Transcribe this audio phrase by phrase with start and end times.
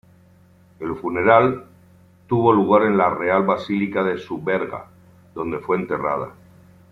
[0.79, 1.63] El funeral
[2.27, 4.87] tuvo lugar en la Real Basílica de Superga,
[5.35, 6.31] donde fue enterrada.